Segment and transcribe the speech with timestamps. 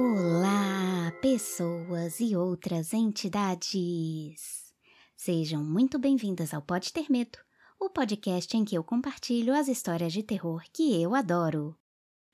[0.00, 4.72] Olá, pessoas e outras entidades!
[5.16, 7.36] Sejam muito bem-vindas ao Pode Ter Medo,
[7.80, 11.76] o podcast em que eu compartilho as histórias de terror que eu adoro.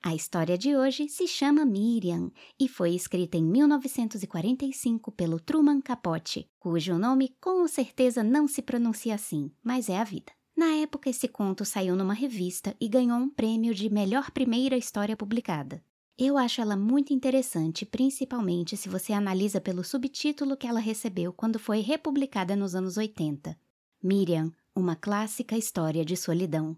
[0.03, 6.47] A história de hoje se chama Miriam e foi escrita em 1945 pelo Truman Capote,
[6.59, 10.31] cujo nome com certeza não se pronuncia assim, mas é a vida.
[10.55, 15.17] Na época, esse conto saiu numa revista e ganhou um prêmio de melhor primeira história
[15.17, 15.83] publicada.
[16.17, 21.59] Eu acho ela muito interessante, principalmente se você analisa pelo subtítulo que ela recebeu quando
[21.59, 23.59] foi republicada nos anos 80.
[24.01, 26.77] Miriam, uma clássica história de solidão.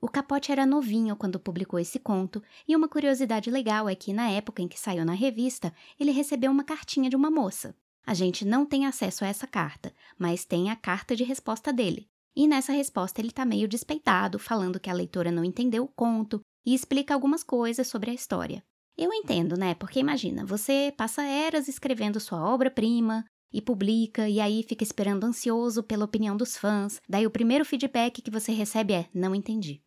[0.00, 4.30] O Capote era novinho quando publicou esse conto, e uma curiosidade legal é que, na
[4.30, 7.76] época em que saiu na revista, ele recebeu uma cartinha de uma moça.
[8.06, 12.08] A gente não tem acesso a essa carta, mas tem a carta de resposta dele.
[12.34, 16.40] E nessa resposta ele está meio despeitado, falando que a leitora não entendeu o conto
[16.64, 18.64] e explica algumas coisas sobre a história.
[18.98, 19.76] Eu entendo, né?
[19.76, 25.84] Porque imagina, você passa eras escrevendo sua obra-prima e publica, e aí fica esperando ansioso
[25.84, 27.00] pela opinião dos fãs.
[27.08, 29.80] Daí o primeiro feedback que você recebe é: não entendi.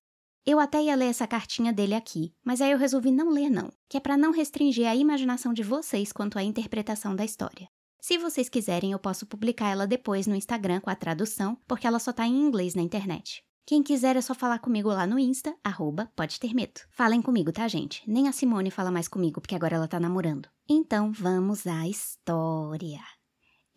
[0.45, 3.69] Eu até ia ler essa cartinha dele aqui, mas aí eu resolvi não ler não,
[3.89, 7.67] que é para não restringir a imaginação de vocês quanto à interpretação da história.
[7.99, 11.99] Se vocês quiserem, eu posso publicar ela depois no Instagram com a tradução, porque ela
[11.99, 13.43] só tá em inglês na internet.
[13.71, 16.81] Quem quiser é só falar comigo lá no Insta, arroba pode ter medo.
[16.89, 18.03] Falem comigo, tá, gente?
[18.05, 20.49] Nem a Simone fala mais comigo, porque agora ela tá namorando.
[20.67, 22.99] Então vamos à história.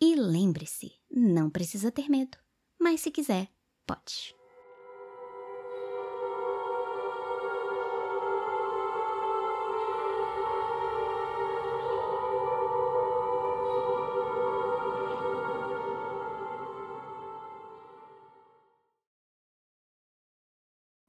[0.01, 2.37] E lembre-se, não precisa ter medo.
[2.77, 3.47] Mas se quiser,
[3.87, 4.34] pode.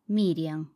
[0.09, 0.71] Miriam.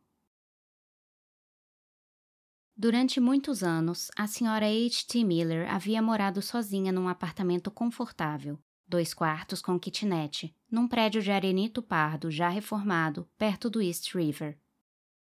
[2.75, 5.05] Durante muitos anos, a senhora H.
[5.07, 5.23] T.
[5.23, 11.81] Miller havia morado sozinha num apartamento confortável, dois quartos com kitnet, num prédio de arenito
[11.81, 14.59] pardo já reformado, perto do East River.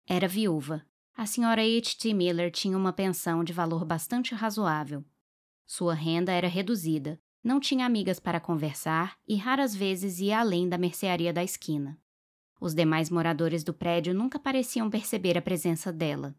[0.09, 0.85] Era viúva.
[1.17, 1.97] A senhora H.
[1.97, 2.13] T.
[2.13, 5.05] Miller tinha uma pensão de valor bastante razoável.
[5.65, 10.77] Sua renda era reduzida, não tinha amigas para conversar e raras vezes ia além da
[10.77, 11.97] mercearia da esquina.
[12.61, 16.37] Os demais moradores do prédio nunca pareciam perceber a presença dela.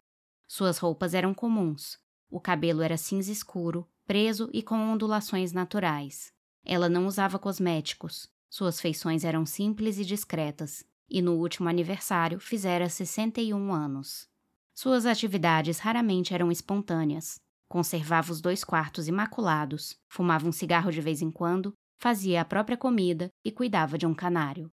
[0.48, 1.98] Suas roupas eram comuns.
[2.30, 6.32] O cabelo era cinza escuro, preso e com ondulações naturais.
[6.64, 8.30] Ela não usava cosméticos.
[8.50, 14.30] Suas feições eram simples e discretas, e no último aniversário fizera 61 anos.
[14.76, 17.40] Suas atividades raramente eram espontâneas.
[17.68, 22.78] Conservava os dois quartos imaculados, fumava um cigarro de vez em quando, fazia a própria
[22.78, 24.72] comida e cuidava de um canário.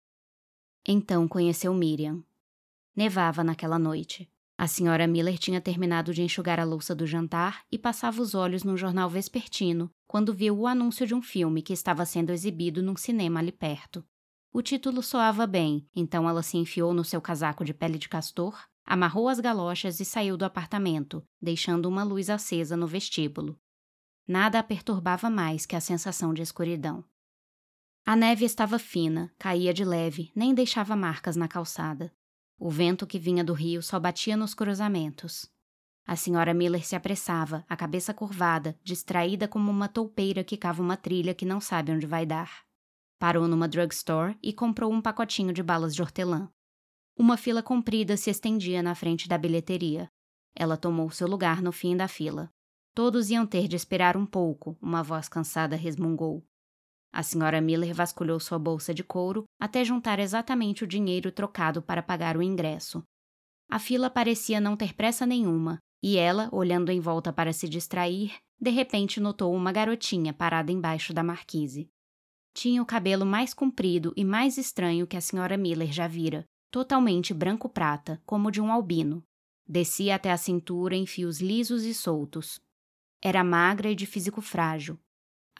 [0.89, 2.23] Então conheceu Miriam.
[2.95, 4.31] Nevava naquela noite.
[4.57, 8.63] A senhora Miller tinha terminado de enxugar a louça do jantar e passava os olhos
[8.63, 12.95] num jornal vespertino quando viu o anúncio de um filme que estava sendo exibido num
[12.95, 14.03] cinema ali perto.
[14.53, 18.57] O título soava bem, então ela se enfiou no seu casaco de pele de castor,
[18.85, 23.59] amarrou as galochas e saiu do apartamento, deixando uma luz acesa no vestíbulo.
[24.25, 27.03] Nada a perturbava mais que a sensação de escuridão.
[28.09, 32.09] A neve estava fina, caía de leve, nem deixava marcas na calçada.
[32.57, 35.51] O vento que vinha do rio só batia nos cruzamentos.
[36.05, 40.95] A senhora Miller se apressava, a cabeça curvada, distraída como uma toupeira que cava uma
[40.95, 42.63] trilha que não sabe onde vai dar.
[43.19, 46.49] Parou numa drugstore e comprou um pacotinho de balas de hortelã.
[47.13, 50.09] Uma fila comprida se estendia na frente da bilheteria.
[50.55, 52.49] Ela tomou seu lugar no fim da fila.
[52.95, 56.47] Todos iam ter de esperar um pouco, uma voz cansada resmungou.
[57.11, 62.03] A senhora Miller vasculhou sua bolsa de couro até juntar exatamente o dinheiro trocado para
[62.03, 63.03] pagar o ingresso.
[63.69, 68.35] A fila parecia não ter pressa nenhuma, e ela, olhando em volta para se distrair,
[68.59, 71.89] de repente notou uma garotinha parada embaixo da marquise.
[72.53, 77.33] Tinha o cabelo mais comprido e mais estranho que a senhora Miller já vira, totalmente
[77.33, 79.23] branco-prata, como de um albino.
[79.67, 82.59] Descia até a cintura em fios lisos e soltos.
[83.21, 84.99] Era magra e de físico frágil,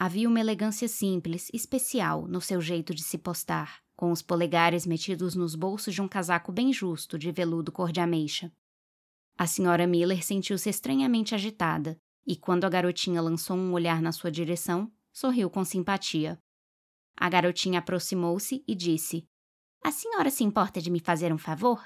[0.00, 5.34] Havia uma elegância simples, especial, no seu jeito de se postar, com os polegares metidos
[5.34, 8.52] nos bolsos de um casaco bem justo de veludo cor de ameixa.
[9.36, 14.30] A senhora Miller sentiu-se estranhamente agitada e, quando a garotinha lançou um olhar na sua
[14.30, 16.40] direção, sorriu com simpatia.
[17.16, 19.28] A garotinha aproximou-se e disse:
[19.82, 21.84] A senhora se importa de me fazer um favor?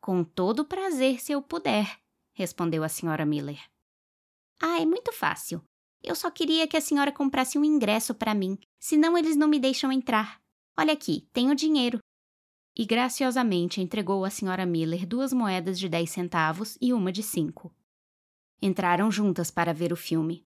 [0.00, 2.00] Com todo prazer, se eu puder,
[2.32, 3.60] respondeu a senhora Miller.
[4.62, 5.62] Ah, é muito fácil.
[6.02, 9.60] Eu só queria que a senhora comprasse um ingresso para mim, senão eles não me
[9.60, 10.40] deixam entrar.
[10.76, 11.98] Olha aqui, tenho dinheiro.
[12.76, 17.72] E graciosamente entregou à senhora Miller duas moedas de dez centavos e uma de cinco.
[18.60, 20.44] Entraram juntas para ver o filme.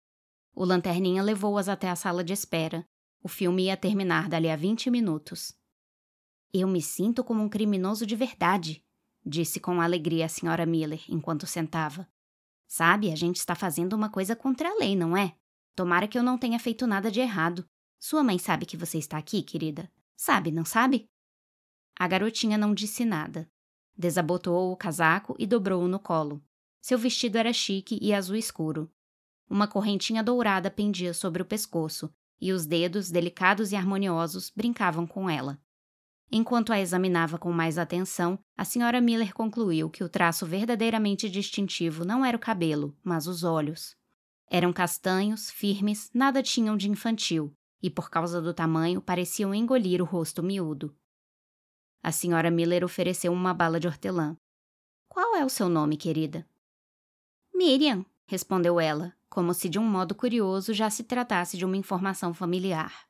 [0.54, 2.86] O lanterninha levou-as até a sala de espera.
[3.22, 5.54] O filme ia terminar dali a 20 minutos.
[6.52, 8.84] Eu me sinto como um criminoso de verdade,
[9.24, 12.08] disse com alegria a senhora Miller enquanto sentava.
[12.66, 15.36] Sabe, a gente está fazendo uma coisa contra a lei, não é?
[15.76, 17.62] Tomara que eu não tenha feito nada de errado.
[17.98, 19.92] Sua mãe sabe que você está aqui, querida?
[20.16, 21.06] Sabe, não sabe?
[21.94, 23.46] A garotinha não disse nada.
[23.94, 26.42] Desabotoou o casaco e dobrou-o no colo.
[26.80, 28.90] Seu vestido era chique e azul escuro.
[29.50, 35.28] Uma correntinha dourada pendia sobre o pescoço, e os dedos, delicados e harmoniosos, brincavam com
[35.28, 35.60] ela.
[36.32, 42.02] Enquanto a examinava com mais atenção, a senhora Miller concluiu que o traço verdadeiramente distintivo
[42.04, 43.94] não era o cabelo, mas os olhos.
[44.48, 47.52] Eram castanhos, firmes, nada tinham de infantil,
[47.82, 50.96] e por causa do tamanho pareciam engolir o rosto miúdo.
[52.02, 54.36] A senhora Miller ofereceu uma bala de hortelã.
[55.08, 56.48] Qual é o seu nome, querida?
[57.52, 62.32] Miriam, respondeu ela, como se de um modo curioso já se tratasse de uma informação
[62.32, 63.08] familiar.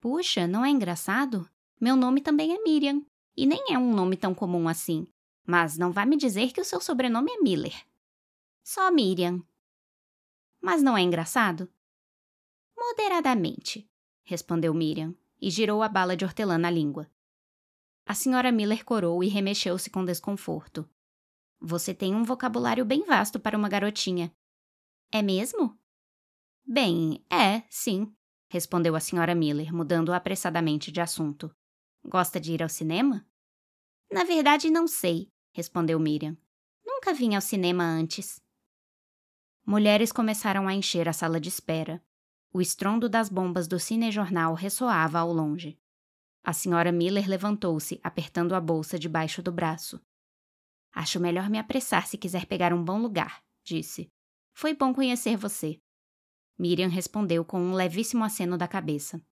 [0.00, 1.48] Puxa, não é engraçado?
[1.78, 3.04] Meu nome também é Miriam,
[3.36, 5.06] e nem é um nome tão comum assim.
[5.46, 7.84] Mas não vá me dizer que o seu sobrenome é Miller.
[8.62, 9.42] Só Miriam.
[10.60, 11.72] Mas não é engraçado?
[12.76, 13.90] Moderadamente,
[14.24, 17.10] respondeu Miriam, e girou a bala de hortelã na língua.
[18.06, 20.88] A senhora Miller corou e remexeu-se com desconforto.
[21.60, 24.34] Você tem um vocabulário bem vasto para uma garotinha.
[25.12, 25.78] É mesmo?
[26.64, 28.14] Bem, é, sim,
[28.48, 31.54] respondeu a senhora Miller, mudando apressadamente de assunto.
[32.04, 33.26] Gosta de ir ao cinema?
[34.10, 36.36] Na verdade, não sei, respondeu Miriam.
[36.84, 38.40] Nunca vim ao cinema antes.
[39.70, 42.04] Mulheres começaram a encher a sala de espera.
[42.52, 45.78] O estrondo das bombas do cinejornal ressoava ao longe.
[46.42, 50.04] A senhora Miller levantou-se, apertando a bolsa debaixo do braço.
[50.92, 54.10] Acho melhor me apressar se quiser pegar um bom lugar, disse.
[54.52, 55.80] Foi bom conhecer você.
[56.58, 59.24] Miriam respondeu com um levíssimo aceno da cabeça.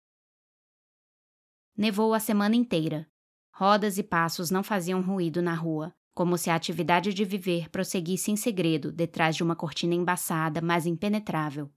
[1.76, 3.10] Nevou a semana inteira.
[3.50, 8.32] Rodas e passos não faziam ruído na rua, como se a atividade de viver prosseguisse
[8.32, 11.70] em segredo detrás de uma cortina embaçada, mas impenetrável.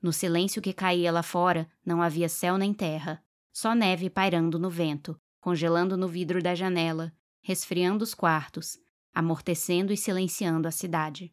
[0.00, 3.22] No silêncio que caía lá fora, não havia céu nem terra,
[3.52, 8.78] só neve pairando no vento, congelando no vidro da janela, resfriando os quartos,
[9.12, 11.30] amortecendo e silenciando a cidade.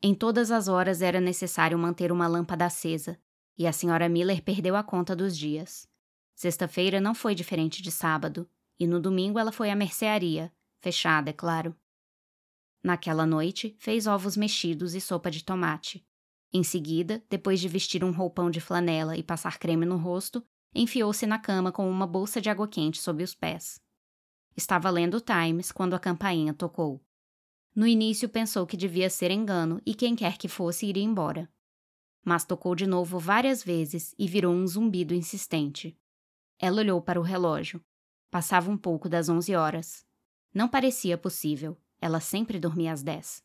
[0.00, 3.20] Em todas as horas era necessário manter uma lâmpada acesa,
[3.58, 5.88] e a senhora Miller perdeu a conta dos dias.
[6.32, 8.48] Sexta-feira não foi diferente de sábado,
[8.78, 11.76] e no domingo ela foi à mercearia, fechada, é claro.
[12.82, 16.04] Naquela noite, fez ovos mexidos e sopa de tomate.
[16.52, 20.44] Em seguida, depois de vestir um roupão de flanela e passar creme no rosto,
[20.74, 23.80] enfiou-se na cama com uma bolsa de água quente sob os pés.
[24.56, 27.00] Estava lendo o Times quando a campainha tocou.
[27.74, 31.48] No início pensou que devia ser engano e quem quer que fosse iria embora.
[32.24, 35.96] Mas tocou de novo várias vezes e virou um zumbido insistente.
[36.58, 37.82] Ela olhou para o relógio.
[38.30, 40.04] Passava um pouco das onze horas.
[40.52, 41.80] Não parecia possível.
[42.00, 43.44] Ela sempre dormia às dez.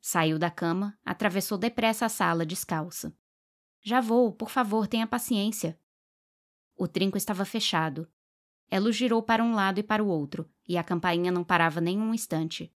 [0.00, 3.14] Saiu da cama, atravessou depressa a sala descalça.
[3.82, 5.78] Já vou, por favor, tenha paciência.
[6.74, 8.10] O trinco estava fechado.
[8.70, 11.98] Ela girou para um lado e para o outro, e a campainha não parava nem
[11.98, 12.72] um instante.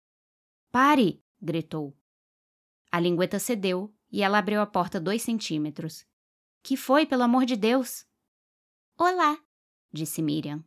[0.70, 1.22] Pare!
[1.40, 1.96] gritou.
[2.92, 6.06] A lingueta cedeu e ela abriu a porta dois centímetros.
[6.62, 8.06] Que foi, pelo amor de Deus?
[8.96, 9.38] Olá,
[9.92, 10.62] disse Miriam.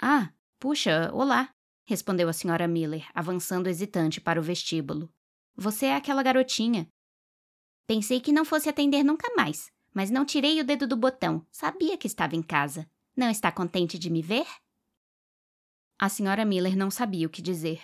[0.00, 0.33] Ah,
[0.64, 1.50] puxa, olá,
[1.84, 5.12] respondeu a senhora Miller, avançando hesitante para o vestíbulo.
[5.54, 6.88] Você é aquela garotinha.
[7.86, 11.46] Pensei que não fosse atender nunca mais, mas não tirei o dedo do botão.
[11.50, 12.90] Sabia que estava em casa.
[13.14, 14.46] Não está contente de me ver?
[15.98, 17.82] A senhora Miller não sabia o que dizer.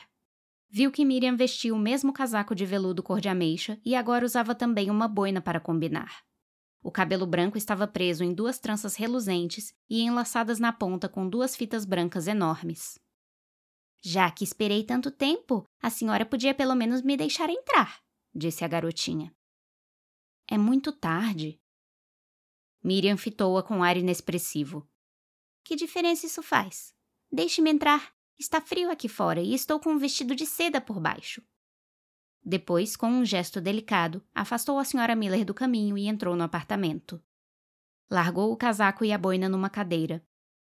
[0.66, 4.54] Viu que Miriam vestia o mesmo casaco de veludo cor de ameixa e agora usava
[4.54, 6.24] também uma boina para combinar.
[6.82, 11.54] O cabelo branco estava preso em duas tranças reluzentes e enlaçadas na ponta com duas
[11.54, 12.98] fitas brancas enormes.
[14.02, 18.00] Já que esperei tanto tempo, a senhora podia pelo menos me deixar entrar,
[18.34, 19.34] disse a garotinha.
[20.48, 21.60] É muito tarde.
[22.82, 24.88] Miriam fitou-a com ar inexpressivo.
[25.62, 26.94] Que diferença isso faz?
[27.30, 28.12] Deixe-me entrar.
[28.38, 31.42] Está frio aqui fora e estou com um vestido de seda por baixo.
[32.42, 37.22] Depois, com um gesto delicado, afastou a senhora Miller do caminho e entrou no apartamento.
[38.10, 40.24] Largou o casaco e a boina numa cadeira.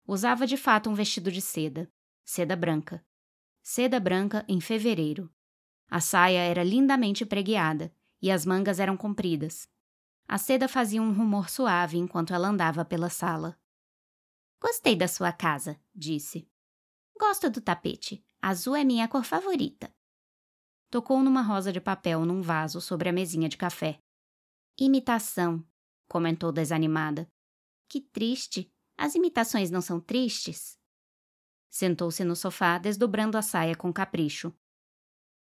[0.06, 1.90] Usava de fato um vestido de seda,
[2.24, 3.04] seda branca.
[3.62, 5.32] Seda branca em fevereiro.
[5.88, 9.68] A saia era lindamente pregueada e as mangas eram compridas.
[10.28, 13.58] A seda fazia um rumor suave enquanto ela andava pela sala.
[14.60, 16.48] Gostei da sua casa, disse.
[17.18, 18.24] Gosto do tapete.
[18.40, 19.92] Azul é minha cor favorita.
[20.92, 23.98] Tocou numa rosa de papel num vaso sobre a mesinha de café.
[24.78, 25.66] Imitação,
[26.06, 27.26] comentou desanimada.
[27.88, 28.70] Que triste.
[28.98, 30.78] As imitações não são tristes?
[31.70, 34.54] Sentou-se no sofá, desdobrando a saia com capricho.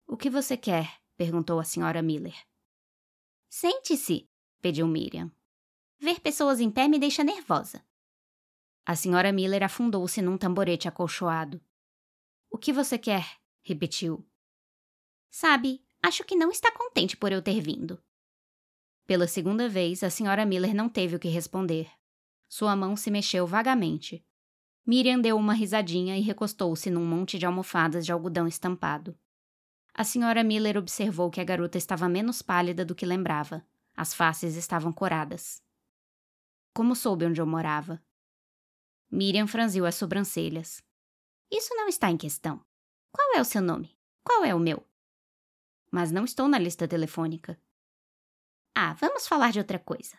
[0.07, 1.03] O que você quer?
[1.17, 2.41] perguntou a senhora Miller.
[3.51, 4.31] Sente-se,
[4.61, 5.29] pediu Miriam.
[5.99, 7.85] Ver pessoas em pé me deixa nervosa.
[8.87, 11.61] A senhora Miller afundou-se num tamborete acolchoado.
[12.49, 13.41] O que você quer?
[13.65, 14.25] repetiu.
[15.35, 17.99] Sabe, acho que não está contente por eu ter vindo.
[19.07, 21.91] Pela segunda vez, a senhora Miller não teve o que responder.
[22.51, 24.23] Sua mão se mexeu vagamente.
[24.87, 29.19] Miriam deu uma risadinha e recostou-se num monte de almofadas de algodão estampado.
[29.95, 33.67] A senhora Miller observou que a garota estava menos pálida do que lembrava.
[33.97, 35.63] As faces estavam coradas.
[36.75, 38.05] Como soube onde eu morava?
[39.11, 40.85] Miriam franziu as sobrancelhas.
[41.51, 42.63] Isso não está em questão.
[43.11, 43.97] Qual é o seu nome?
[44.23, 44.87] Qual é o meu?
[45.93, 47.61] Mas não estou na lista telefônica.
[48.75, 50.19] Ah, vamos falar de outra coisa.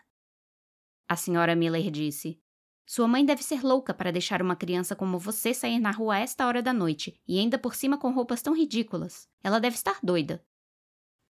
[1.09, 2.39] A senhora Miller disse.
[2.85, 6.19] Sua mãe deve ser louca para deixar uma criança como você sair na rua a
[6.19, 9.27] esta hora da noite, e ainda por cima com roupas tão ridículas.
[9.41, 10.45] Ela deve estar doida.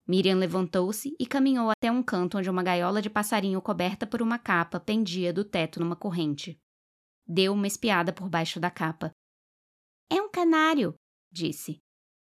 [0.07, 4.39] Miriam levantou-se e caminhou até um canto onde uma gaiola de passarinho coberta por uma
[4.39, 6.61] capa pendia do teto numa corrente.
[7.27, 9.13] Deu uma espiada por baixo da capa.
[10.09, 10.95] É um canário,
[11.31, 11.79] disse.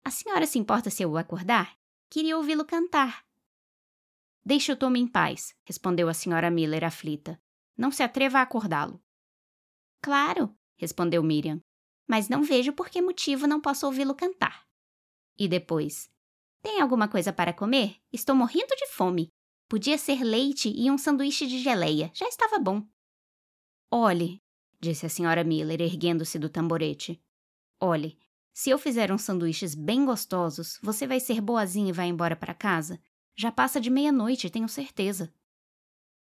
[0.03, 1.77] A senhora se importa se eu o acordar?
[2.09, 3.25] Queria ouvi-lo cantar.
[4.45, 7.39] Deixe o Tom em paz, respondeu a senhora Miller aflita.
[7.77, 9.03] Não se atreva a acordá-lo.
[10.01, 11.61] Claro, respondeu Miriam,
[12.07, 14.65] mas não vejo por que motivo não posso ouvi-lo cantar.
[15.37, 16.09] E depois:
[16.61, 17.97] Tem alguma coisa para comer?
[18.11, 19.27] Estou morrendo de fome.
[19.67, 22.87] Podia ser leite e um sanduíche de geleia, já estava bom.
[23.91, 24.41] Olhe,
[24.79, 27.21] disse a senhora Miller, erguendo-se do tamborete.
[27.81, 28.17] Olhe,
[28.57, 32.55] se eu fizer uns sanduíches bem gostosos, você vai ser boazinha e vai embora para
[32.55, 32.99] casa?
[33.35, 35.31] Já passa de meia-noite, tenho certeza.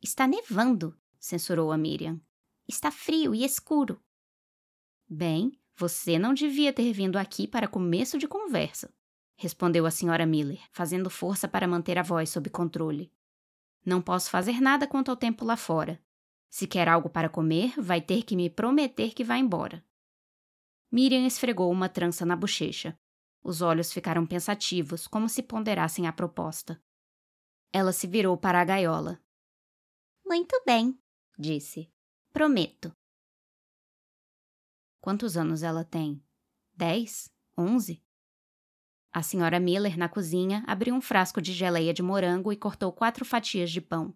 [0.03, 2.21] Está nevando, censurou a Miriam.
[2.67, 4.03] Está frio e escuro.
[5.09, 8.93] Bem, você não devia ter vindo aqui para começo de conversa,
[9.37, 13.13] respondeu a senhora Miller, fazendo força para manter a voz sob controle.
[13.87, 16.03] Não posso fazer nada quanto ao tempo lá fora.
[16.51, 19.87] Se quer algo para comer, vai ter que me prometer que vai embora.
[20.91, 22.99] Miriam esfregou uma trança na bochecha.
[23.43, 26.83] Os olhos ficaram pensativos, como se ponderassem a proposta.
[27.73, 29.23] Ela se virou para a gaiola.
[30.25, 30.99] Muito bem,
[31.39, 31.91] disse.
[32.33, 32.95] Prometo.
[35.01, 36.23] Quantos anos ela tem?
[36.75, 37.31] Dez?
[37.57, 38.03] Onze?
[39.13, 43.25] A senhora Miller, na cozinha, abriu um frasco de geleia de morango e cortou quatro
[43.25, 44.15] fatias de pão.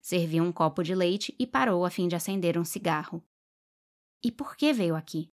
[0.00, 3.24] Serviu um copo de leite e parou a fim de acender um cigarro.
[4.22, 5.32] E por que veio aqui?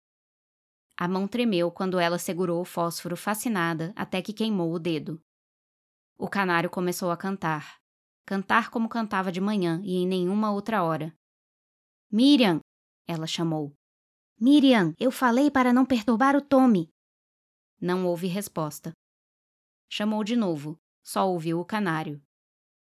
[0.96, 5.20] A mão tremeu quando ela segurou o fósforo fascinada até que queimou o dedo.
[6.16, 7.80] O canário começou a cantar.
[8.24, 11.14] Cantar como cantava de manhã e em nenhuma outra hora.
[12.10, 12.60] Miriam!
[13.06, 13.74] Ela chamou.
[14.40, 16.88] Miriam, eu falei para não perturbar o Tommy.
[17.80, 18.92] Não houve resposta.
[19.90, 22.22] Chamou de novo, só ouviu o canário.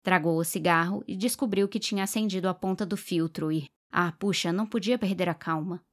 [0.01, 4.53] Tragou o cigarro e descobriu que tinha acendido a ponta do filtro e, ah, puxa,
[4.53, 5.83] não podia perder a calma.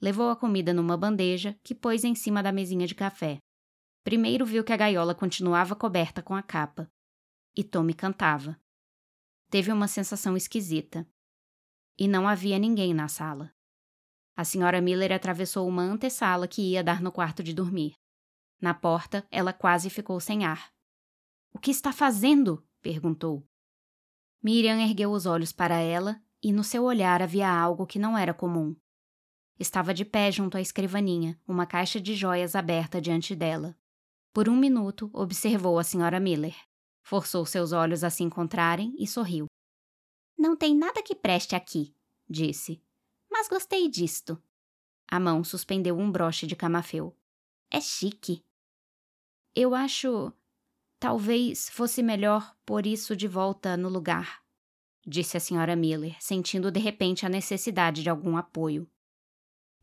[0.00, 3.38] Levou a comida numa bandeja que pôs em cima da mesinha de café.
[4.04, 6.90] Primeiro viu que a gaiola continuava coberta com a capa.
[7.56, 8.58] E Tommy cantava.
[9.50, 11.08] Teve uma sensação esquisita.
[11.98, 13.52] E não havia ninguém na sala.
[14.36, 17.94] A senhora Miller atravessou uma antessala que ia dar no quarto de dormir.
[18.60, 20.72] Na porta, ela quase ficou sem ar.
[21.52, 22.64] O que está fazendo?
[22.80, 23.44] perguntou.
[24.40, 28.32] Miriam ergueu os olhos para ela e no seu olhar havia algo que não era
[28.32, 28.76] comum.
[29.58, 33.76] Estava de pé junto à escrivaninha, uma caixa de joias aberta diante dela.
[34.32, 36.54] Por um minuto, observou a senhora Miller.
[37.02, 39.46] Forçou seus olhos a se encontrarem e sorriu.
[40.38, 41.92] Não tem nada que preste aqui,
[42.28, 42.80] disse.
[43.28, 44.40] Mas gostei disto.
[45.10, 47.16] A mão suspendeu um broche de camafeu.
[47.70, 48.44] É chique.
[49.54, 50.32] Eu acho.
[51.00, 54.42] Talvez fosse melhor pôr isso de volta no lugar,
[55.06, 58.88] disse a senhora Miller, sentindo de repente a necessidade de algum apoio.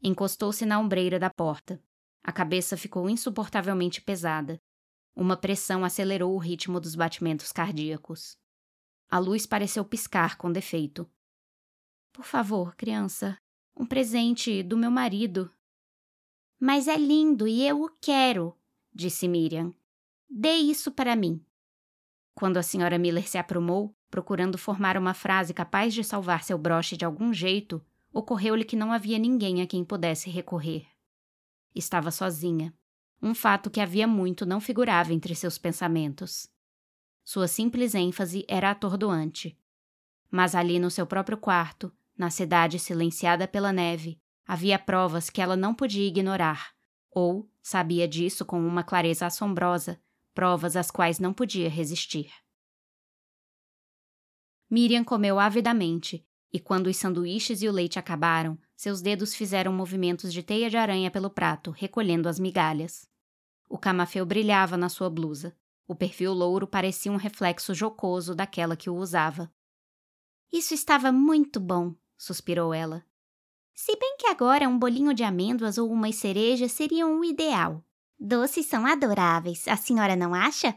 [0.07, 1.81] Encostou-se na ombreira da porta.
[2.23, 4.61] A cabeça ficou insuportavelmente pesada.
[5.15, 8.37] Uma pressão acelerou o ritmo dos batimentos cardíacos.
[9.09, 11.09] A luz pareceu piscar com defeito.
[12.13, 13.35] Por favor, criança,
[13.75, 15.51] um presente do meu marido.
[16.59, 18.55] Mas é lindo e eu o quero,
[18.93, 19.73] disse Miriam.
[20.29, 21.43] Dê isso para mim.
[22.35, 26.95] Quando a senhora Miller se aprumou, procurando formar uma frase capaz de salvar seu broche
[26.95, 27.83] de algum jeito,
[28.15, 30.87] ocorreu-lhe que não havia ninguém a quem pudesse recorrer.
[31.75, 32.73] Estava sozinha.
[33.21, 36.47] um fato que havia muito não figurava entre seus pensamentos.
[37.23, 39.57] Sua simples ênfase era atordoante.
[40.31, 45.57] Mas ali no seu próprio quarto, na cidade silenciada pela neve, havia provas que ela
[45.57, 46.73] não podia ignorar,
[47.11, 49.99] ou sabia disso com uma clareza assombrosa,
[50.33, 52.31] provas às quais não podia resistir.
[54.69, 60.31] Miriam comeu avidamente, e quando os sanduíches e o leite acabaram, seus dedos fizeram movimentos
[60.31, 63.05] de teia de aranha pelo prato, recolhendo as migalhas.
[63.67, 65.53] O camafeu brilhava na sua blusa.
[65.85, 69.51] O perfil louro parecia um reflexo jocoso daquela que o usava.
[70.49, 73.05] Isso estava muito bom, suspirou ela.
[73.73, 77.83] Se bem que agora um bolinho de amêndoas ou umas cerejas seriam o ideal.
[78.17, 80.73] Doces são adoráveis, a senhora não acha?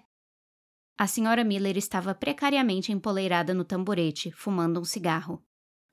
[0.99, 5.41] A senhora Miller estava precariamente empoleirada no tamborete, fumando um cigarro.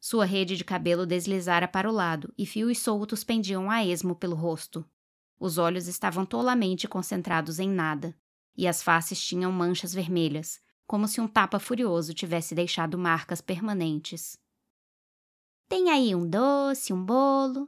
[0.07, 4.35] Sua rede de cabelo deslizara para o lado e fios soltos pendiam a esmo pelo
[4.35, 4.88] rosto.
[5.39, 8.15] Os olhos estavam tolamente concentrados em nada,
[8.55, 14.39] e as faces tinham manchas vermelhas, como se um tapa furioso tivesse deixado marcas permanentes.
[15.67, 17.67] Tem aí um doce, um bolo.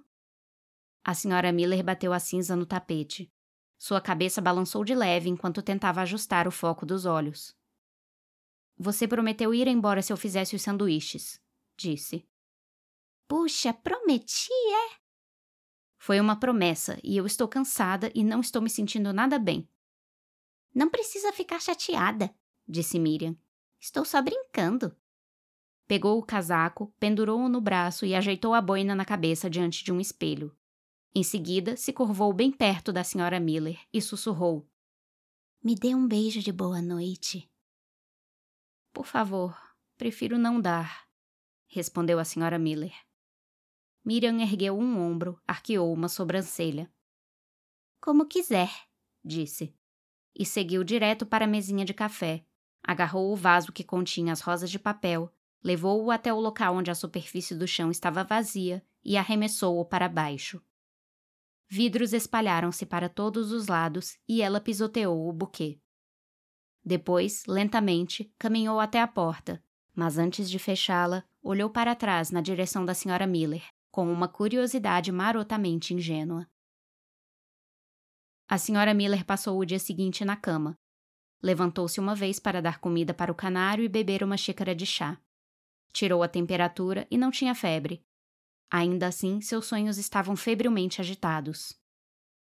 [1.03, 3.33] A senhora Miller bateu a cinza no tapete.
[3.79, 7.55] Sua cabeça balançou de leve enquanto tentava ajustar o foco dos olhos.
[8.77, 11.41] Você prometeu ir embora se eu fizesse os sanduíches,
[11.77, 12.27] disse.
[13.27, 14.97] Puxa, prometi, é?
[15.97, 19.69] Foi uma promessa e eu estou cansada e não estou me sentindo nada bem.
[20.73, 22.33] Não precisa ficar chateada,
[22.67, 23.35] disse Miriam.
[23.79, 24.95] Estou só brincando.
[25.87, 29.99] Pegou o casaco, pendurou-o no braço e ajeitou a boina na cabeça diante de um
[29.99, 30.55] espelho.
[31.15, 34.69] Em seguida, se curvou bem perto da senhora Miller e sussurrou:
[35.63, 37.49] Me dê um beijo de boa noite.
[38.93, 39.57] Por favor,
[39.97, 41.06] prefiro não dar,
[41.67, 42.93] respondeu a senhora Miller.
[44.03, 46.91] Miriam ergueu um ombro, arqueou uma sobrancelha.
[47.99, 48.71] Como quiser,
[49.23, 49.75] disse.
[50.33, 52.45] E seguiu direto para a mesinha de café.
[52.81, 56.95] Agarrou o vaso que continha as rosas de papel, levou-o até o local onde a
[56.95, 60.61] superfície do chão estava vazia e arremessou-o para baixo.
[61.67, 65.81] Vidros espalharam-se para todos os lados e ela pisoteou o buquê.
[66.83, 69.61] Depois, lentamente, caminhou até a porta,
[69.93, 75.11] mas antes de fechá-la, olhou para trás na direção da senhora Miller, com uma curiosidade
[75.11, 76.47] marotamente ingênua.
[78.47, 80.77] A senhora Miller passou o dia seguinte na cama.
[81.41, 85.19] Levantou-se uma vez para dar comida para o canário e beber uma xícara de chá.
[85.93, 88.03] Tirou a temperatura e não tinha febre,
[88.69, 91.73] Ainda assim, seus sonhos estavam febrilmente agitados.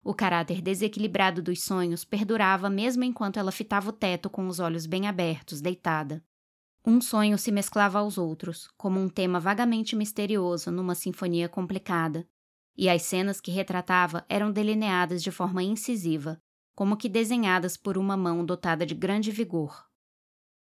[0.01, 4.85] O caráter desequilibrado dos sonhos perdurava mesmo enquanto ela fitava o teto com os olhos
[4.85, 6.23] bem abertos, deitada.
[6.85, 12.27] Um sonho se mesclava aos outros, como um tema vagamente misterioso numa sinfonia complicada,
[12.75, 16.41] e as cenas que retratava eram delineadas de forma incisiva,
[16.75, 19.85] como que desenhadas por uma mão dotada de grande vigor.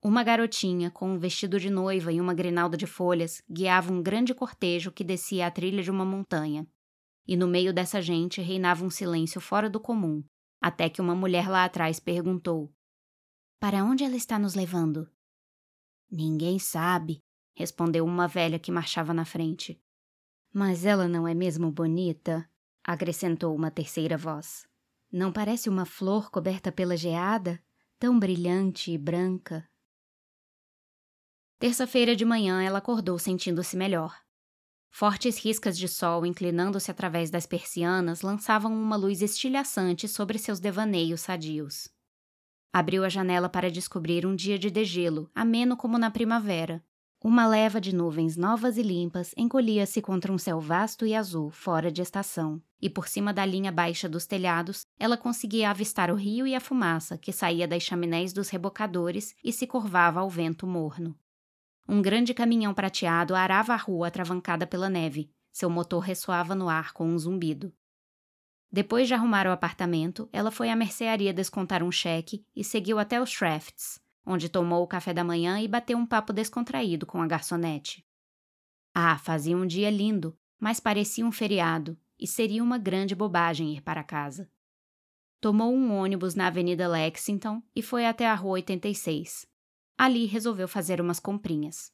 [0.02, 4.34] Uma garotinha, com um vestido de noiva e uma grinalda de folhas, guiava um grande
[4.34, 6.66] cortejo que descia a trilha de uma montanha.
[7.26, 10.22] E no meio dessa gente reinava um silêncio fora do comum,
[10.60, 12.70] até que uma mulher lá atrás perguntou:
[13.58, 15.08] Para onde ela está nos levando?
[16.14, 17.22] Ninguém sabe,
[17.54, 19.82] respondeu uma velha que marchava na frente.
[20.52, 22.48] Mas ela não é mesmo bonita?
[22.84, 24.66] acrescentou uma terceira voz.
[25.10, 27.60] Não parece uma flor coberta pela geada?
[27.98, 29.68] Tão brilhante e branca,
[31.64, 34.14] Terça-feira de manhã ela acordou sentindo-se melhor.
[34.90, 41.22] Fortes riscas de sol inclinando-se através das persianas lançavam uma luz estilhaçante sobre seus devaneios
[41.22, 41.88] sadios.
[42.74, 46.84] Abriu a janela para descobrir um dia de degelo, ameno como na primavera.
[47.22, 51.88] Uma leva de nuvens novas e limpas encolhia-se contra um céu vasto e azul, fora
[51.88, 56.48] de estação, e por cima da linha baixa dos telhados, ela conseguia avistar o rio
[56.48, 61.16] e a fumaça que saía das chaminés dos rebocadores e se curvava ao vento morno.
[61.88, 65.30] Um grande caminhão prateado arava a rua atravancada pela neve.
[65.52, 67.72] Seu motor ressoava no ar com um zumbido.
[68.74, 73.22] Depois de arrumar o apartamento, ela foi à mercearia descontar um cheque e seguiu até
[73.22, 77.26] os Shrafts, onde tomou o café da manhã e bateu um papo descontraído com a
[77.28, 78.04] garçonete.
[78.92, 83.80] Ah, fazia um dia lindo, mas parecia um feriado, e seria uma grande bobagem ir
[83.80, 84.50] para casa.
[85.40, 89.46] Tomou um ônibus na Avenida Lexington e foi até a Rua 86.
[89.96, 91.92] Ali resolveu fazer umas comprinhas.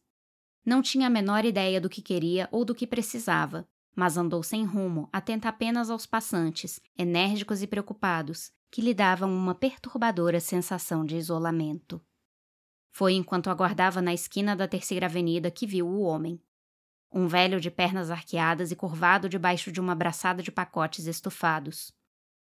[0.65, 4.65] Não tinha a menor ideia do que queria ou do que precisava, mas andou sem
[4.65, 11.17] rumo, atenta apenas aos passantes, enérgicos e preocupados, que lhe davam uma perturbadora sensação de
[11.17, 12.01] isolamento.
[12.93, 16.41] Foi enquanto aguardava na esquina da terceira avenida que viu o homem.
[17.13, 21.93] Um velho de pernas arqueadas e curvado debaixo de uma braçada de pacotes estufados.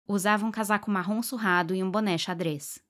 [0.06, 2.82] Usava um casaco marrom surrado e um boné xadrez.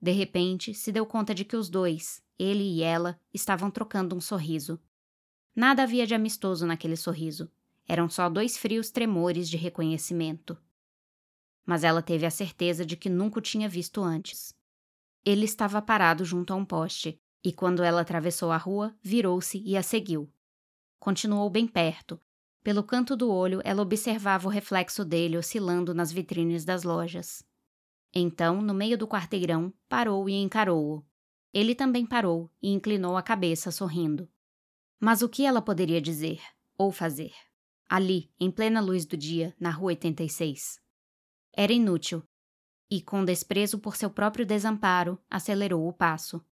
[0.00, 4.20] De repente, se deu conta de que os dois, ele e ela, estavam trocando um
[4.20, 4.80] sorriso.
[5.54, 7.50] Nada havia de amistoso naquele sorriso.
[7.88, 10.58] Eram só dois frios tremores de reconhecimento.
[11.64, 14.54] Mas ela teve a certeza de que nunca o tinha visto antes.
[15.24, 19.76] Ele estava parado junto a um poste, e quando ela atravessou a rua, virou-se e
[19.76, 20.32] a seguiu.
[20.98, 22.20] Continuou bem perto.
[22.62, 27.44] Pelo canto do olho, ela observava o reflexo dele oscilando nas vitrines das lojas.
[28.12, 31.04] Então, no meio do quarteirão, parou e encarou-o.
[31.52, 34.28] Ele também parou e inclinou a cabeça, sorrindo.
[34.98, 36.40] Mas o que ela poderia dizer
[36.76, 37.32] ou fazer?
[37.88, 40.80] Ali, em plena luz do dia, na Rua 86.
[41.52, 42.22] Era inútil,
[42.90, 46.44] e, com desprezo por seu próprio desamparo, acelerou o passo.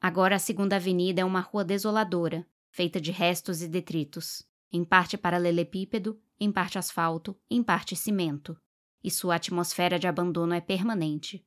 [0.00, 5.18] Agora a Segunda Avenida é uma rua desoladora, feita de restos e detritos, em parte
[5.18, 8.58] paralelepípedo, em parte asfalto, em parte cimento,
[9.04, 11.44] e sua atmosfera de abandono é permanente.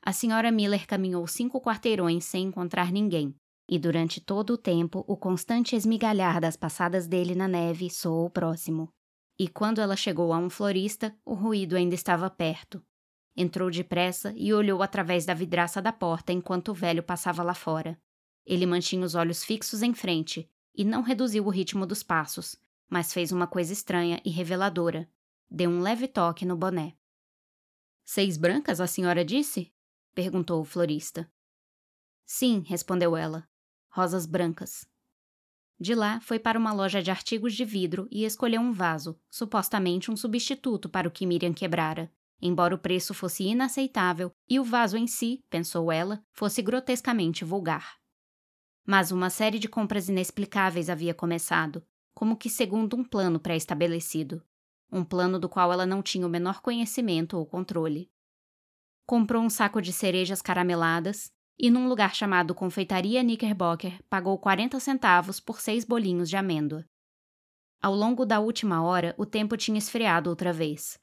[0.00, 3.34] A senhora Miller caminhou cinco quarteirões sem encontrar ninguém,
[3.68, 8.92] e durante todo o tempo o constante esmigalhar das passadas dele na neve soou próximo.
[9.38, 12.82] E quando ela chegou a um florista, o ruído ainda estava perto,
[13.36, 18.00] Entrou depressa e olhou através da vidraça da porta enquanto o velho passava lá fora.
[18.46, 22.56] Ele mantinha os olhos fixos em frente e não reduziu o ritmo dos passos,
[22.88, 25.06] mas fez uma coisa estranha e reveladora.
[25.50, 26.96] Deu um leve toque no boné.
[28.04, 29.70] Seis brancas, a senhora disse?
[30.14, 31.30] perguntou o florista.
[32.24, 33.46] Sim, respondeu ela.
[33.96, 34.86] Rosas brancas.
[35.80, 40.10] De lá, foi para uma loja de artigos de vidro e escolheu um vaso, supostamente
[40.10, 44.98] um substituto para o que Miriam quebrara, embora o preço fosse inaceitável e o vaso
[44.98, 47.96] em si, pensou ela, fosse grotescamente vulgar.
[48.84, 51.82] Mas uma série de compras inexplicáveis havia começado,
[52.12, 54.44] como que segundo um plano pré-estabelecido,
[54.92, 58.10] um plano do qual ela não tinha o menor conhecimento ou controle.
[59.06, 65.40] Comprou um saco de cerejas carameladas e, num lugar chamado Confeitaria Knickerbocker, pagou 40 centavos
[65.40, 66.84] por seis bolinhos de amêndoa.
[67.80, 70.98] Ao longo da última hora, o tempo tinha esfriado outra vez.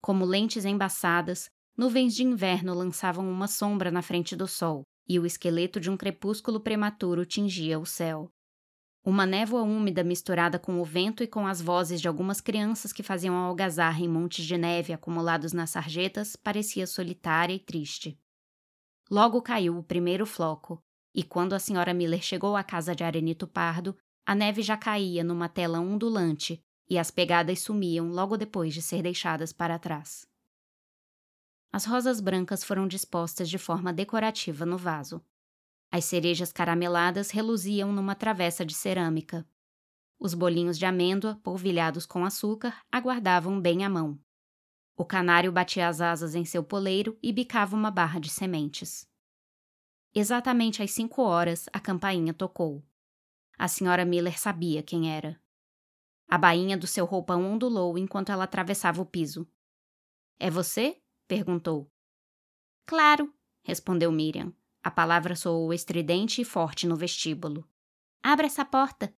[0.00, 5.26] Como lentes embaçadas, nuvens de inverno lançavam uma sombra na frente do sol, e o
[5.26, 8.30] esqueleto de um crepúsculo prematuro tingia o céu.
[9.04, 13.02] Uma névoa úmida misturada com o vento e com as vozes de algumas crianças que
[13.02, 18.18] faziam algazarra em montes de neve acumulados nas sarjetas parecia solitária e triste.
[19.10, 20.82] Logo caiu o primeiro floco,
[21.14, 25.24] e quando a senhora Miller chegou à casa de Arenito Pardo, a neve já caía
[25.24, 30.26] numa tela ondulante, e as pegadas sumiam logo depois de ser deixadas para trás.
[31.72, 35.24] As rosas brancas foram dispostas de forma decorativa no vaso.
[35.90, 39.48] As cerejas carameladas reluziam numa travessa de cerâmica.
[40.18, 44.18] Os bolinhos de amêndoa, polvilhados com açúcar, aguardavam bem à mão.
[45.00, 49.08] O canário batia as asas em seu poleiro e bicava uma barra de sementes.
[50.12, 52.84] Exatamente às cinco horas, a campainha tocou.
[53.56, 55.40] A senhora Miller sabia quem era.
[56.28, 59.48] A bainha do seu roupão ondulou enquanto ela atravessava o piso.
[60.36, 61.00] É você?
[61.28, 61.88] perguntou.
[62.84, 63.32] Claro,
[63.62, 64.52] respondeu Miriam.
[64.82, 67.70] A palavra soou estridente e forte no vestíbulo.
[68.20, 69.14] Abra essa porta.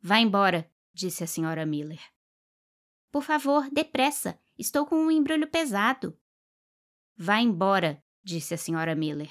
[0.00, 2.00] Vá embora, disse a senhora Miller.
[3.10, 4.38] Por favor, depressa.
[4.58, 6.18] Estou com um embrulho pesado.
[7.14, 9.30] Vá embora, disse a senhora Miller.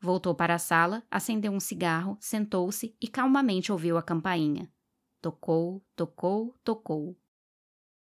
[0.00, 4.70] Voltou para a sala, acendeu um cigarro, sentou-se e calmamente ouviu a campainha.
[5.20, 7.18] Tocou, tocou, tocou.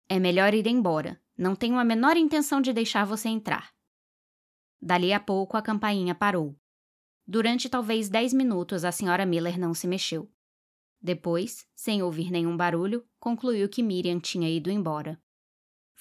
[0.09, 1.21] É melhor ir embora.
[1.37, 3.75] Não tenho a menor intenção de deixar você entrar.
[4.81, 6.55] Dali a pouco a campainha parou.
[7.27, 10.31] Durante talvez dez minutos a senhora Miller não se mexeu.
[11.01, 15.21] Depois, sem ouvir nenhum barulho, concluiu que Miriam tinha ido embora.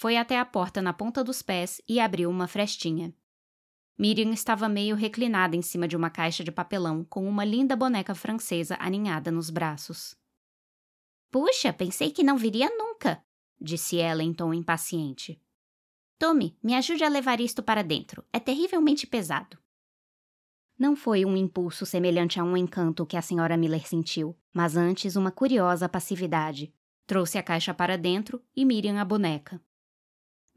[0.02, 3.14] Foi até a porta na ponta dos pés e abriu uma frestinha.
[3.96, 8.16] Miriam estava meio reclinada em cima de uma caixa de papelão com uma linda boneca
[8.16, 10.16] francesa aninhada nos braços.
[11.30, 13.24] Puxa, pensei que não viria nunca,
[13.60, 15.40] disse ela em tom impaciente.
[16.18, 18.26] Tome, me ajude a levar isto para dentro.
[18.34, 19.56] É terrivelmente pesado.
[20.80, 25.16] Não foi um impulso semelhante a um encanto que a senhora Miller sentiu, mas antes
[25.16, 26.74] uma curiosa passividade.
[27.06, 29.62] Trouxe a caixa para dentro e Miriam a boneca.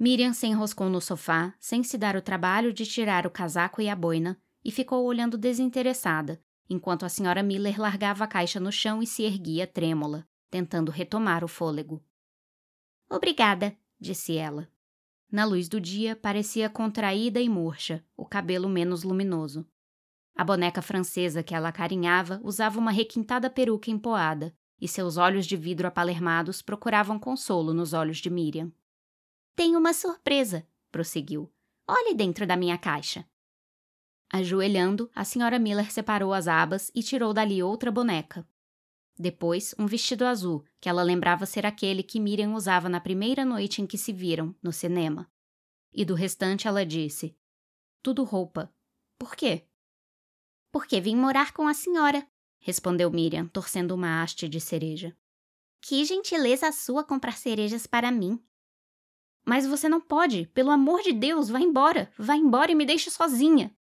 [0.04, 3.88] Miriam se enroscou no sofá, sem se dar o trabalho de tirar o casaco e
[3.88, 6.38] a boina, e ficou olhando desinteressada,
[6.68, 11.42] enquanto a senhora Miller largava a caixa no chão e se erguia trêmula tentando retomar
[11.42, 12.04] o fôlego.
[13.08, 14.68] Obrigada, disse ela.
[15.32, 19.66] Na luz do dia, parecia contraída e murcha, o cabelo menos luminoso.
[20.36, 25.56] A boneca francesa que ela acarinhava usava uma requintada peruca empoada, e seus olhos de
[25.56, 28.70] vidro apalermados procuravam consolo nos olhos de Miriam.
[29.54, 31.52] Tenho uma surpresa, prosseguiu.
[31.86, 33.28] Olhe dentro da minha caixa.
[34.32, 38.46] Ajoelhando, a senhora Miller separou as abas e tirou dali outra boneca.
[39.16, 43.80] Depois, um vestido azul, que ela lembrava ser aquele que Miriam usava na primeira noite
[43.80, 45.30] em que se viram, no cinema.
[45.92, 47.36] E do restante ela disse:
[48.02, 48.74] Tudo roupa.
[49.16, 49.68] Por quê?
[50.72, 52.26] Porque vim morar com a senhora,
[52.58, 55.16] respondeu Miriam, torcendo uma haste de cereja.
[55.80, 58.42] Que gentileza sua comprar cerejas para mim.
[59.44, 63.10] Mas você não pode, pelo amor de Deus, vá embora, vá embora e me deixe
[63.10, 63.74] sozinha.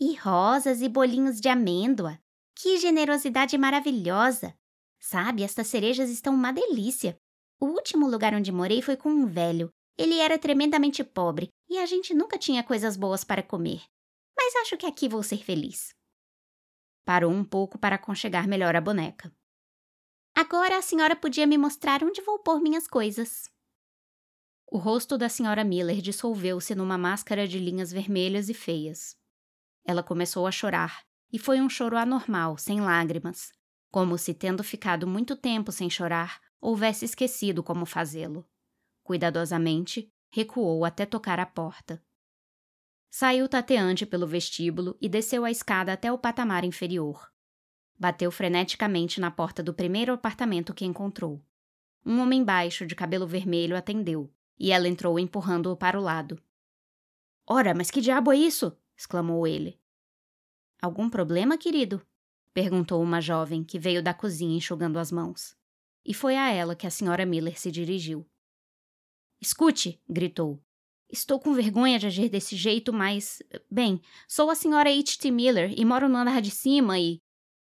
[0.00, 2.18] E rosas e bolinhos de amêndoa.
[2.54, 4.56] Que generosidade maravilhosa!
[4.98, 7.16] Sabe, estas cerejas estão uma delícia.
[7.60, 9.70] O último lugar onde morei foi com um velho.
[9.96, 13.82] Ele era tremendamente pobre e a gente nunca tinha coisas boas para comer.
[14.36, 15.94] Mas acho que aqui vou ser feliz.
[17.04, 19.32] Parou um pouco para aconchegar melhor a boneca.
[20.34, 23.48] Agora a senhora podia me mostrar onde vou pôr minhas coisas.
[24.74, 29.16] O rosto da senhora Miller dissolveu-se numa máscara de linhas vermelhas e feias.
[29.84, 33.52] Ela começou a chorar, e foi um choro anormal, sem lágrimas,
[33.88, 38.44] como se, tendo ficado muito tempo sem chorar, houvesse esquecido como fazê-lo.
[39.04, 42.02] Cuidadosamente, recuou até tocar a porta.
[43.08, 47.30] Saiu tateante pelo vestíbulo e desceu a escada até o patamar inferior.
[47.96, 51.40] Bateu freneticamente na porta do primeiro apartamento que encontrou.
[52.04, 56.40] Um homem baixo, de cabelo vermelho, atendeu, e ela entrou empurrando-o para o lado.
[57.46, 58.76] Ora, mas que diabo é isso?
[58.96, 59.78] exclamou ele.
[60.80, 62.04] Algum problema, querido?
[62.52, 65.56] perguntou uma jovem que veio da cozinha enxugando as mãos.
[66.04, 68.24] E foi a ela que a senhora Miller se dirigiu.
[69.40, 70.62] Escute, gritou.
[71.10, 73.42] Estou com vergonha de agir desse jeito, mas.
[73.70, 75.30] Bem, sou a senhora H.T.
[75.30, 77.18] Miller e moro no andar de cima e.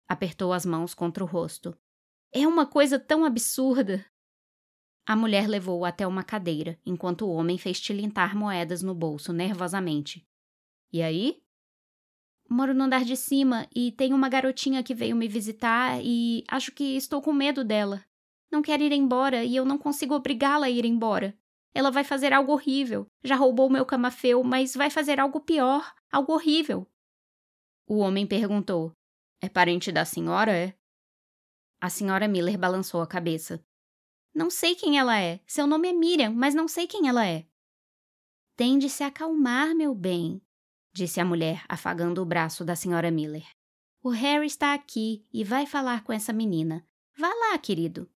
[0.07, 1.75] Apertou as mãos contra o rosto.
[2.33, 4.05] É uma coisa tão absurda.
[5.05, 10.25] A mulher levou-o até uma cadeira, enquanto o homem fez tilintar moedas no bolso nervosamente.
[10.93, 11.41] E aí?
[12.49, 16.71] Moro no andar de cima e tenho uma garotinha que veio me visitar e acho
[16.71, 18.03] que estou com medo dela.
[18.51, 21.37] Não quer ir embora e eu não consigo obrigá-la a ir embora.
[21.73, 23.07] Ela vai fazer algo horrível.
[23.23, 26.85] Já roubou meu camafeu, mas vai fazer algo pior, algo horrível.
[27.87, 28.91] O homem perguntou:
[29.39, 30.75] É parente da senhora, é?
[31.79, 33.63] A senhora Miller balançou a cabeça.
[34.33, 35.39] Não sei quem ela é.
[35.45, 37.45] Seu nome é Miriam, mas não sei quem ela é.
[38.55, 40.41] Tem de se acalmar, meu bem,
[40.93, 43.45] disse a mulher, afagando o braço da senhora Miller.
[44.03, 46.87] O Harry está aqui e vai falar com essa menina.
[47.17, 48.09] Vá lá, querido.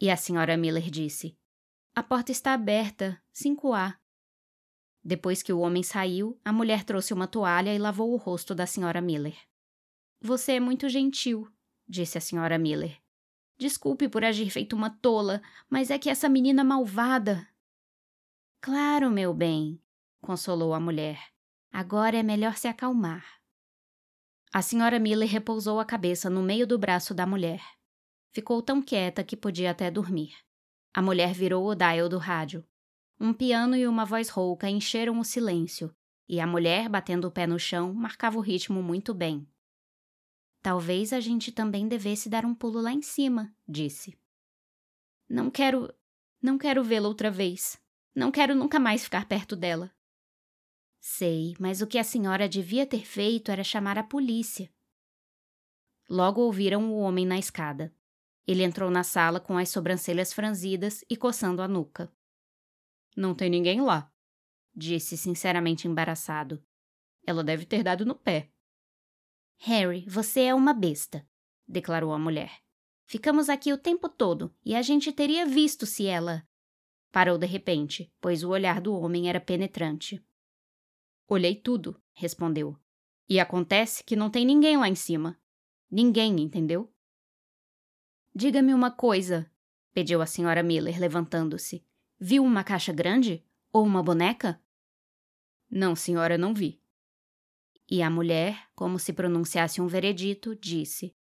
[0.00, 1.36] E a senhora Miller disse:
[1.98, 3.96] a porta está aberta, 5A.
[5.02, 8.66] Depois que o homem saiu, a mulher trouxe uma toalha e lavou o rosto da
[8.66, 9.34] senhora Miller.
[10.20, 11.50] Você é muito gentil,
[11.88, 13.00] disse a senhora Miller.
[13.58, 17.48] Desculpe por agir feito uma tola, mas é que essa menina malvada.
[18.60, 19.80] Claro, meu bem,
[20.20, 21.18] consolou a mulher.
[21.72, 23.24] Agora é melhor se acalmar.
[24.52, 27.62] A senhora Miller repousou a cabeça no meio do braço da mulher.
[28.30, 30.34] Ficou tão quieta que podia até dormir.
[30.92, 32.64] A mulher virou o dial do rádio.
[33.18, 35.94] Um piano e uma voz rouca encheram o silêncio,
[36.28, 39.48] e a mulher, batendo o pé no chão, marcava o ritmo muito bem.
[40.62, 44.18] Talvez a gente também devesse dar um pulo lá em cima, disse.
[45.28, 45.92] Não quero.
[46.40, 47.80] Não quero vê-la outra vez.
[48.14, 49.92] Não quero nunca mais ficar perto dela.
[51.00, 54.72] Sei, mas o que a senhora devia ter feito era chamar a polícia.
[56.08, 57.94] Logo ouviram o homem na escada.
[58.46, 62.12] Ele entrou na sala com as sobrancelhas franzidas e coçando a nuca.
[63.16, 64.12] Não tem ninguém lá,
[64.74, 66.62] disse sinceramente embaraçado.
[67.26, 68.52] Ela deve ter dado no pé.
[69.58, 71.26] Harry, você é uma besta,
[71.66, 72.62] declarou a mulher.
[73.04, 76.46] Ficamos aqui o tempo todo e a gente teria visto se ela.
[77.10, 80.22] Parou de repente, pois o olhar do homem era penetrante.
[81.28, 82.76] Olhei tudo, respondeu.
[83.28, 85.38] E acontece que não tem ninguém lá em cima.
[85.90, 86.92] Ninguém, entendeu?
[88.34, 89.50] Diga-me uma coisa,
[89.92, 91.84] pediu a senhora Miller, levantando-se.
[92.18, 93.44] Viu uma caixa grande?
[93.72, 94.60] Ou uma boneca?
[95.70, 96.80] Não, senhora, não vi.
[97.88, 101.14] E a mulher, como se pronunciasse um veredito, disse: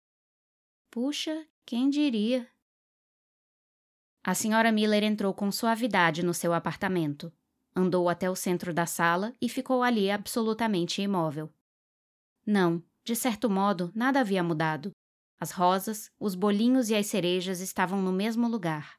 [0.90, 2.48] Puxa, quem diria?
[4.24, 7.32] A senhora Miller entrou com suavidade no seu apartamento.
[7.74, 11.52] Andou até o centro da sala e ficou ali absolutamente imóvel.
[12.46, 14.92] Não, de certo modo, nada havia mudado.
[15.40, 18.96] As rosas, os bolinhos e as cerejas estavam no mesmo lugar.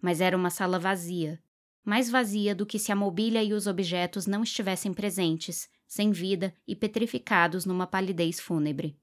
[0.00, 1.42] Mas era uma sala vazia,
[1.84, 6.56] mais vazia do que se a mobília e os objetos não estivessem presentes, sem vida
[6.66, 8.98] e petrificados numa palidez fúnebre.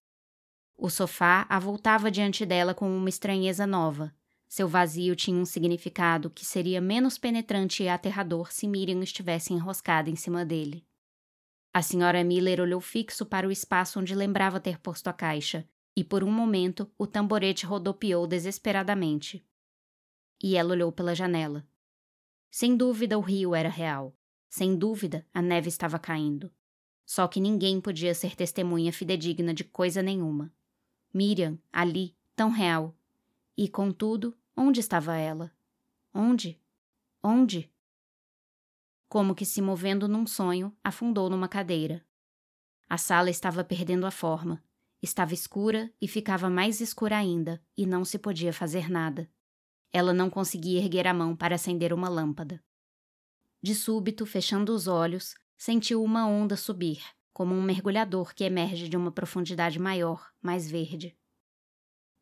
[0.75, 4.12] O sofá avultava diante dela com uma estranheza nova,
[4.47, 10.10] Seu vazio tinha um significado que seria menos penetrante e aterrador se Miriam estivesse enroscada
[10.10, 10.84] em cima dele.
[11.71, 16.04] A senhora Miller olhou fixo para o espaço onde lembrava ter posto a caixa, e
[16.04, 19.45] por um momento o tamborete rodopiou desesperadamente.
[20.41, 21.67] E ela olhou pela janela.
[22.49, 24.17] Sem dúvida o rio era real.
[24.49, 26.52] Sem dúvida a neve estava caindo.
[27.10, 30.54] Só que ninguém podia ser testemunha fidedigna de coisa nenhuma.
[31.12, 32.95] Miriam, ali, tão real.
[33.58, 35.52] E, contudo, onde estava ela?
[36.13, 36.62] Onde?
[37.24, 37.67] Onde?
[39.08, 42.06] Como que se movendo num sonho, afundou numa cadeira.
[42.88, 44.63] A sala estava perdendo a forma.
[45.02, 49.28] Estava escura e ficava mais escura ainda, e não se podia fazer nada.
[49.91, 52.63] Ela não conseguia erguer a mão para acender uma lâmpada.
[53.63, 58.95] De súbito, fechando os olhos, sentiu uma onda subir, como um mergulhador que emerge de
[58.95, 61.17] uma profundidade maior, mais verde.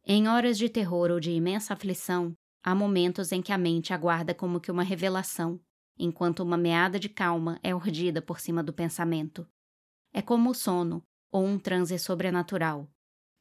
[0.03, 4.33] Em horas de terror ou de imensa aflição, há momentos em que a mente aguarda
[4.33, 5.61] como que uma revelação,
[5.99, 9.47] enquanto uma meada de calma é urdida por cima do pensamento.
[10.11, 12.89] É como o sono ou um transe sobrenatural,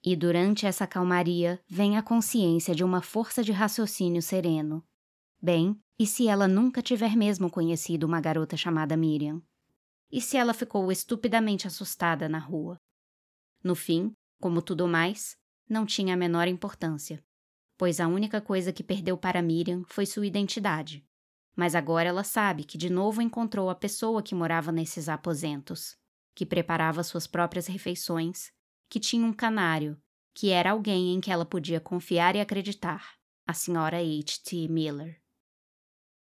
[0.04, 4.86] e durante essa calmaria vem a consciência de uma força de raciocínio sereno.
[5.40, 9.42] Bem, e se ela nunca tiver mesmo conhecido uma garota chamada Miriam?
[10.10, 12.80] E se ela ficou estupidamente assustada na rua?
[13.62, 15.36] No fim, como tudo mais,
[15.68, 17.24] não tinha a menor importância,
[17.76, 21.04] pois a única coisa que perdeu para Miriam foi sua identidade.
[21.54, 25.96] Mas agora ela sabe que de novo encontrou a pessoa que morava nesses aposentos,
[26.34, 28.52] que preparava suas próprias refeições
[28.88, 30.00] que tinha um canário,
[30.34, 33.16] que era alguém em que ela podia confiar e acreditar,
[33.46, 34.40] a senhora H.
[34.44, 34.68] T.
[34.68, 35.20] Miller.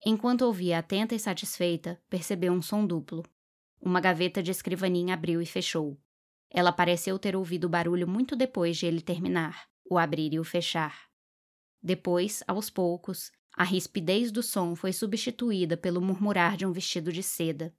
[0.03, 3.23] Enquanto ouvia atenta e satisfeita, percebeu um som duplo.
[3.81, 5.99] Uma gaveta de escrivaninha abriu e fechou.
[6.51, 10.43] Ela pareceu ter ouvido o barulho muito depois de ele terminar, o abrir e o
[10.43, 11.09] fechar.
[11.81, 17.23] Depois, aos poucos, a rispidez do som foi substituída pelo murmurar de um vestido de
[17.23, 17.75] seda.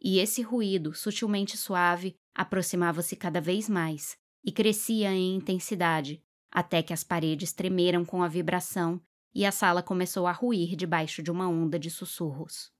[0.00, 6.92] E esse ruído, sutilmente suave, aproximava-se cada vez mais e crescia em intensidade, até que
[6.92, 9.00] as paredes tremeram com a vibração
[9.34, 12.73] e a sala começou a ruir debaixo de uma onda de sussurros.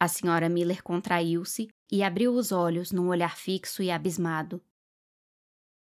[0.00, 4.62] A senhora Miller contraiu-se e abriu os olhos num olhar fixo e abismado.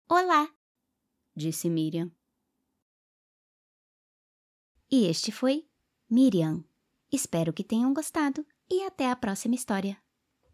[0.08, 0.50] Olá,
[1.36, 2.10] disse Miriam.
[4.90, 5.68] E este foi
[6.10, 6.64] Miriam.
[7.12, 10.02] Espero que tenham gostado e até a próxima história.